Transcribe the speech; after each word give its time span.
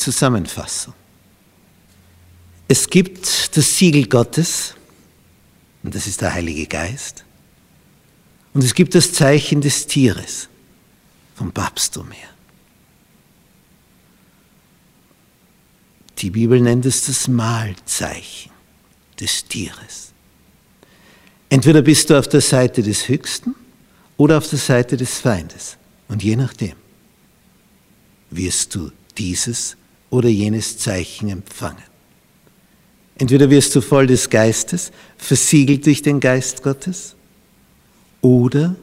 Zusammenfassung. 0.00 0.94
Es 2.68 2.88
gibt 2.88 3.56
das 3.56 3.76
Siegel 3.76 4.06
Gottes, 4.06 4.74
und 5.82 5.94
das 5.94 6.06
ist 6.06 6.20
der 6.20 6.34
Heilige 6.34 6.66
Geist, 6.66 7.24
und 8.52 8.64
es 8.64 8.74
gibt 8.74 8.94
das 8.94 9.12
Zeichen 9.12 9.60
des 9.60 9.86
Tieres, 9.86 10.48
vom 11.34 11.52
Papsttum 11.52 12.10
her. 12.10 12.28
Die 16.18 16.30
Bibel 16.30 16.60
nennt 16.60 16.84
es 16.84 17.06
das 17.06 17.28
Mahlzeichen 17.28 18.52
des 19.18 19.44
Tieres. 19.46 20.12
Entweder 21.48 21.82
bist 21.82 22.10
du 22.10 22.18
auf 22.18 22.28
der 22.28 22.40
Seite 22.40 22.82
des 22.82 23.08
Höchsten 23.08 23.54
oder 24.16 24.38
auf 24.38 24.48
der 24.48 24.58
Seite 24.58 24.96
des 24.96 25.18
Feindes. 25.18 25.76
Und 26.08 26.22
je 26.22 26.36
nachdem 26.36 26.74
wirst 28.30 28.74
du 28.74 28.92
dieses 29.16 29.76
oder 30.10 30.28
jenes 30.28 30.78
Zeichen 30.78 31.28
empfangen. 31.28 31.82
Entweder 33.16 33.50
wirst 33.50 33.74
du 33.74 33.80
voll 33.80 34.06
des 34.06 34.30
Geistes, 34.30 34.92
versiegelt 35.18 35.86
durch 35.86 36.02
den 36.02 36.20
Geist 36.20 36.62
Gottes, 36.62 37.14
oder 38.20 38.76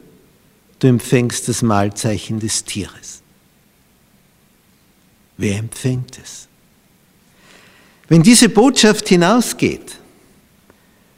du 0.78 0.86
empfängst 0.86 1.48
das 1.48 1.62
Mahlzeichen 1.62 2.40
des 2.40 2.64
Tieres. 2.64 3.22
Wer 5.36 5.58
empfängt 5.58 6.18
es? 6.18 6.48
Wenn 8.08 8.22
diese 8.22 8.48
Botschaft 8.48 9.08
hinausgeht, 9.08 9.98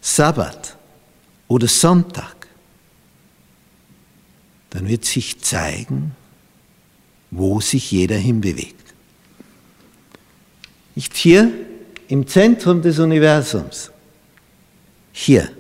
Sabbat 0.01 0.77
oder 1.47 1.69
Sonntag, 1.69 2.49
dann 4.71 4.89
wird 4.89 5.05
sich 5.05 5.41
zeigen, 5.41 6.15
wo 7.31 7.61
sich 7.61 7.91
jeder 7.91 8.17
hinbewegt. 8.17 8.90
Nicht 10.95 11.17
hier 11.17 11.51
im 12.09 12.27
Zentrum 12.27 12.83
des 12.83 12.99
Universums, 12.99 13.91
hier, 15.13 15.51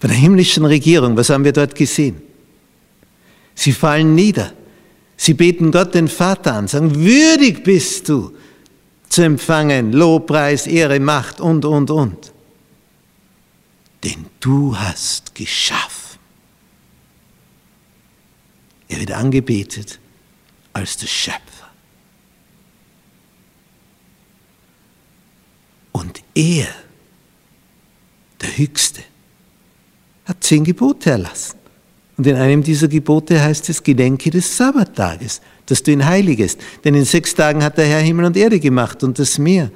bei 0.00 0.08
der 0.08 0.16
himmlischen 0.16 0.64
Regierung, 0.64 1.16
was 1.16 1.30
haben 1.30 1.44
wir 1.44 1.52
dort 1.52 1.74
gesehen? 1.74 2.20
Sie 3.54 3.72
fallen 3.72 4.14
nieder, 4.14 4.52
sie 5.16 5.34
beten 5.34 5.72
Gott 5.72 5.94
den 5.94 6.08
Vater 6.08 6.54
an, 6.54 6.68
sagen, 6.68 6.94
würdig 6.94 7.64
bist 7.64 8.08
du, 8.08 8.32
zu 9.08 9.22
empfangen, 9.22 9.92
Lobpreis, 9.92 10.66
Ehre, 10.66 11.00
Macht 11.00 11.40
und, 11.40 11.64
und, 11.64 11.90
und. 11.90 12.32
Denn 14.04 14.26
du 14.40 14.76
hast 14.76 15.34
geschaffen. 15.34 16.18
Er 18.88 19.00
wird 19.00 19.12
angebetet 19.12 19.98
als 20.72 20.96
der 20.98 21.06
Schöpfer. 21.06 21.40
Und 25.92 26.22
er, 26.36 26.68
der 28.40 28.56
Höchste, 28.56 29.02
hat 30.24 30.44
zehn 30.44 30.62
Gebote 30.62 31.10
erlassen. 31.10 31.58
Und 32.16 32.26
in 32.26 32.36
einem 32.36 32.62
dieser 32.62 32.88
Gebote 32.88 33.42
heißt 33.42 33.68
es, 33.68 33.82
Gedenke 33.82 34.30
des 34.30 34.56
Sabbattages 34.56 35.40
dass 35.66 35.82
du 35.82 35.92
ihn 35.92 36.04
heiligest. 36.04 36.60
Denn 36.84 36.94
in 36.94 37.04
sechs 37.04 37.34
Tagen 37.34 37.62
hat 37.62 37.76
der 37.76 37.86
Herr 37.86 38.00
Himmel 38.00 38.24
und 38.24 38.36
Erde 38.36 38.58
gemacht 38.58 39.02
und 39.02 39.18
das 39.18 39.36
Meer 39.38 39.70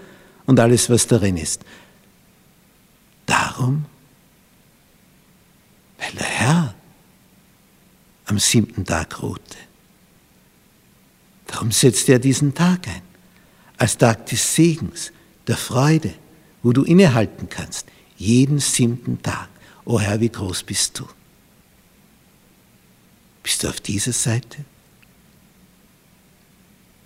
und 0.47 0.59
alles, 0.59 0.89
was 0.89 1.07
darin 1.07 1.37
ist. 1.37 1.63
Darum, 3.27 3.85
weil 5.99 6.13
der 6.13 6.27
Herr 6.27 6.75
am 8.27 8.39
siebten 8.39 8.85
Tag 8.85 9.23
ruhte. 9.23 9.59
Darum 11.49 11.73
setzt 11.73 12.09
er 12.09 12.21
diesen 12.21 12.55
Tag 12.55 12.87
ein, 12.87 13.03
als 13.77 13.99
Tag 13.99 14.27
des 14.27 14.55
Segens, 14.55 15.13
der 15.47 15.57
Freude, 15.57 16.15
wo 16.63 16.73
du 16.73 16.85
innehalten 16.85 17.49
kannst, 17.49 17.87
jeden 18.17 18.59
siebten 18.59 19.23
Tag. 19.23 19.49
O 19.85 19.99
Herr, 19.99 20.21
wie 20.21 20.29
groß 20.29 20.63
bist 20.63 20.99
du? 20.99 21.07
Bist 23.43 23.63
du 23.63 23.69
auf 23.69 23.81
dieser 23.81 24.13
Seite? 24.13 24.65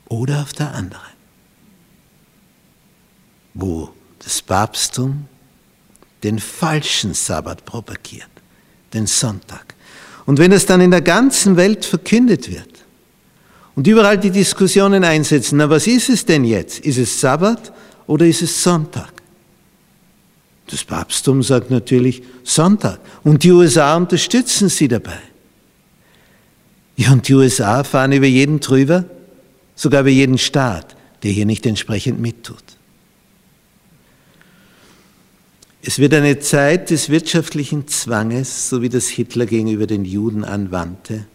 oder 0.08 0.42
auf 0.42 0.52
der 0.52 0.72
anderen, 0.74 1.00
wo 3.54 3.90
das 4.22 4.42
Papsttum 4.42 5.26
den 6.22 6.38
falschen 6.38 7.14
Sabbat 7.14 7.64
propagiert, 7.64 8.28
den 8.92 9.06
Sonntag. 9.06 9.74
Und 10.26 10.38
wenn 10.38 10.52
es 10.52 10.64
dann 10.66 10.80
in 10.80 10.90
der 10.90 11.02
ganzen 11.02 11.56
Welt 11.56 11.84
verkündet 11.84 12.50
wird 12.50 12.84
und 13.74 13.86
überall 13.86 14.18
die 14.18 14.30
Diskussionen 14.30 15.04
einsetzen, 15.04 15.58
na 15.58 15.68
was 15.68 15.86
ist 15.86 16.08
es 16.08 16.24
denn 16.24 16.44
jetzt? 16.44 16.80
Ist 16.80 16.98
es 16.98 17.20
Sabbat 17.20 17.72
oder 18.06 18.26
ist 18.26 18.42
es 18.42 18.62
Sonntag? 18.62 19.12
Das 20.68 20.84
Papsttum 20.84 21.42
sagt 21.42 21.70
natürlich 21.70 22.22
Sonntag 22.42 23.00
und 23.22 23.42
die 23.44 23.52
USA 23.52 23.96
unterstützen 23.96 24.68
sie 24.68 24.88
dabei. 24.88 25.18
Ja, 26.96 27.12
und 27.12 27.28
die 27.28 27.34
USA 27.34 27.84
fahren 27.84 28.12
über 28.12 28.26
jeden 28.26 28.60
drüber 28.60 29.04
sogar 29.74 30.02
über 30.02 30.10
jeden 30.10 30.38
Staat, 30.38 30.96
der 31.22 31.32
hier 31.32 31.46
nicht 31.46 31.66
entsprechend 31.66 32.20
mittut. 32.20 32.62
Es 35.82 35.98
wird 35.98 36.14
eine 36.14 36.38
Zeit 36.38 36.90
des 36.90 37.10
wirtschaftlichen 37.10 37.88
Zwanges, 37.88 38.70
so 38.70 38.80
wie 38.80 38.88
das 38.88 39.08
Hitler 39.08 39.44
gegenüber 39.44 39.86
den 39.86 40.04
Juden 40.04 40.44
anwandte, 40.44 41.26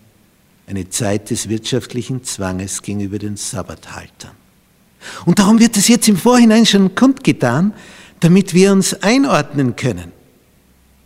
eine 0.66 0.89
Zeit 0.89 1.29
des 1.29 1.50
wirtschaftlichen 1.50 2.23
Zwanges 2.23 2.81
gegenüber 2.81 3.19
den 3.19 3.38
Sabbathaltern. 3.38 4.31
Und 5.25 5.39
darum 5.39 5.59
wird 5.59 5.78
es 5.78 5.88
jetzt 5.88 6.07
im 6.07 6.18
Vorhinein 6.18 6.66
schon 6.66 6.95
kundgetan, 6.95 7.73
damit 8.19 8.53
wir 8.53 8.72
uns 8.72 8.94
einordnen 9.02 9.75
können. 9.75 10.12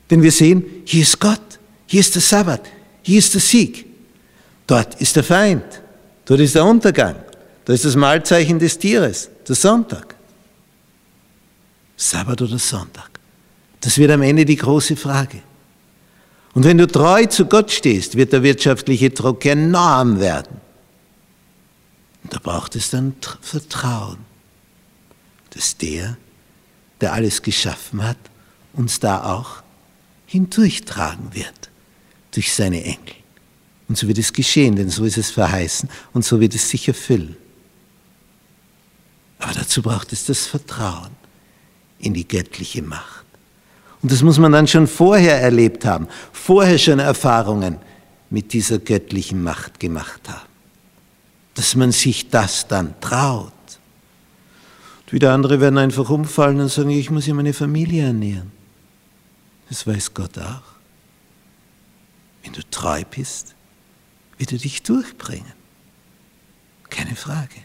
Denn 0.09 0.22
wir 0.22 0.31
sehen, 0.31 0.66
hier 0.85 1.03
ist 1.03 1.19
Gott, 1.19 1.59
hier 1.88 2.00
ist 2.00 2.16
der 2.16 2.22
Sabbat, 2.22 2.62
hier 3.01 3.19
ist 3.19 3.34
der 3.34 3.41
Sieg, 3.41 3.85
dort 4.68 5.00
ist 5.01 5.16
der 5.16 5.24
Feind. 5.24 5.84
Dort 6.25 6.40
ist 6.40 6.56
der 6.56 6.66
Untergang. 6.66 7.16
Da 7.66 7.74
ist 7.74 7.85
das 7.85 7.96
Mahlzeichen 7.96 8.59
des 8.59 8.78
Tieres, 8.78 9.29
der 9.47 9.56
Sonntag. 9.56 10.16
Sabbat 11.96 12.41
oder 12.41 12.57
Sonntag? 12.59 13.09
Das 13.81 13.97
wird 13.97 14.12
am 14.12 14.22
Ende 14.22 14.45
die 14.45 14.56
große 14.56 14.95
Frage. 14.95 15.41
Und 16.53 16.66
wenn 16.66 16.78
du 16.78 16.88
treu 16.88 17.25
zu 17.25 17.45
Gott 17.45 17.72
stehst, 17.72 18.16
wird 18.16 18.31
der 18.31 18.44
wirtschaftliche 18.44 19.09
Druck 19.09 19.45
enorm 19.45 20.19
werden. 20.19 20.62
Und 22.24 22.34
da 22.34 22.40
braucht 22.40 22.75
es 22.75 22.90
dann 22.90 23.16
Vertrauen, 23.41 24.19
dass 25.50 25.78
der, 25.78 26.18
der 27.02 27.14
alles 27.14 27.42
geschaffen 27.42 28.04
hat, 28.04 28.18
uns 28.74 29.00
da 29.00 29.24
auch 29.24 29.64
hindurchtragen 30.26 31.34
wird 31.34 31.70
durch 32.31 32.54
seine 32.54 32.84
Engel. 32.84 33.16
Und 33.88 33.98
so 33.98 34.08
wird 34.08 34.18
es 34.18 34.34
geschehen, 34.34 34.76
denn 34.76 34.90
so 34.90 35.04
ist 35.04 35.18
es 35.18 35.31
verheißen 35.31 35.90
und 36.14 36.26
so 36.26 36.40
wird 36.40 36.56
es 36.56 36.70
sich 36.70 36.88
erfüllen. 36.88 37.36
Aber 39.40 39.54
dazu 39.54 39.81
braucht 39.81 40.14
es 40.14 40.26
das 40.26 40.48
Vertrauen 40.48 41.12
in 42.00 42.14
die 42.14 42.28
göttliche 42.28 42.81
Macht. 42.81 43.25
Und 44.02 44.12
das 44.12 44.22
muss 44.22 44.38
man 44.38 44.52
dann 44.52 44.68
schon 44.68 44.88
vorher 44.88 45.40
erlebt 45.40 45.86
haben, 45.86 46.08
vorher 46.31 46.78
schon 46.78 47.00
Erfahrungen 47.00 47.78
mit 48.30 48.52
dieser 48.52 48.80
göttlichen 48.80 49.44
Macht 49.44 49.80
gemacht 49.80 50.22
haben. 50.28 50.50
Dass 51.56 51.75
man 51.75 51.92
sich 51.92 52.30
das 52.30 52.68
dann 52.68 53.00
traut. 53.00 53.54
Und 55.06 55.14
wieder 55.14 55.34
andere 55.34 55.59
werden 55.59 55.78
einfach 55.78 56.09
umfallen 56.09 56.59
und 56.59 56.69
sagen, 56.69 56.90
ich 56.90 57.09
muss 57.09 57.28
ja 57.28 57.34
meine 57.34 57.53
Familie 57.53 58.06
ernähren. 58.08 58.52
Das 59.69 59.86
weiß 59.88 60.14
Gott 60.14 60.38
auch. 60.38 60.62
Wenn 62.44 62.53
du 62.53 62.62
treu 62.69 63.03
bist, 63.09 63.56
wird 64.38 64.52
er 64.52 64.58
dich 64.58 64.84
durchbringen. 64.84 65.53
Keine 66.90 67.16
Frage. 67.16 67.56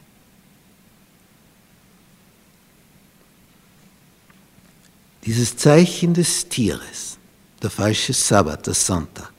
Dieses 5.25 5.57
Zeichen 5.57 6.15
des 6.15 6.49
Tieres, 6.49 7.19
der 7.63 7.69
falsche 7.69 8.15
Sabbat, 8.15 8.67
der 8.67 8.75
Sonntag, 8.75 9.33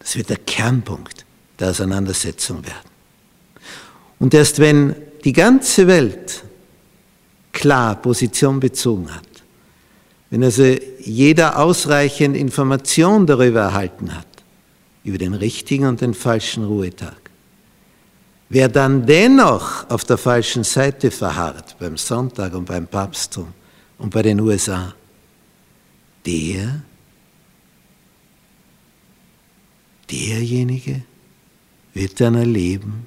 das 0.00 0.16
wird 0.16 0.30
der 0.30 0.38
Kernpunkt 0.38 1.24
der 1.60 1.70
Auseinandersetzung 1.70 2.66
werden. 2.66 2.90
Und 4.18 4.34
erst 4.34 4.58
wenn 4.58 4.96
die 5.24 5.32
ganze 5.32 5.86
Welt 5.86 6.44
klar 7.52 8.00
Position 8.00 8.60
bezogen 8.60 9.12
hat, 9.14 9.26
wenn 10.30 10.44
also 10.44 10.64
jeder 11.00 11.58
ausreichend 11.58 12.36
Information 12.36 13.26
darüber 13.26 13.60
erhalten 13.60 14.14
hat, 14.14 14.26
über 15.02 15.18
den 15.18 15.34
richtigen 15.34 15.86
und 15.86 16.00
den 16.00 16.14
falschen 16.14 16.64
Ruhetag. 16.64 17.16
Wer 18.50 18.68
dann 18.68 19.06
dennoch 19.06 19.88
auf 19.88 20.04
der 20.04 20.18
falschen 20.18 20.64
Seite 20.64 21.10
verharrt, 21.10 21.76
beim 21.78 21.96
Sonntag 21.96 22.54
und 22.54 22.66
beim 22.66 22.86
Papsttum 22.86 23.48
und 23.98 24.10
bei 24.10 24.22
den 24.22 24.40
USA, 24.40 24.94
der, 26.26 26.82
derjenige 30.10 31.02
wird 31.94 32.20
dann 32.20 32.34
erleben, 32.34 33.06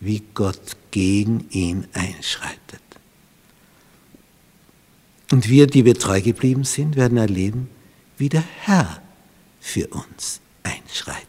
wie 0.00 0.22
Gott 0.34 0.76
gegen 0.90 1.46
ihn 1.50 1.86
einschreitet. 1.92 2.80
Und 5.30 5.48
wir, 5.48 5.66
die 5.66 5.84
wir 5.84 5.94
treu 5.94 6.20
geblieben 6.20 6.64
sind, 6.64 6.96
werden 6.96 7.18
erleben, 7.18 7.68
wie 8.18 8.28
der 8.28 8.44
Herr 8.62 9.00
für 9.60 9.86
uns 9.88 10.40
einschreitet. 10.62 11.26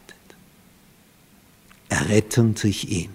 Errettung 1.88 2.54
durch 2.54 2.84
ihn. 2.84 3.14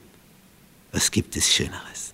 Was 0.91 1.11
gibt 1.11 1.35
es 1.35 1.51
Schöneres? 1.51 2.13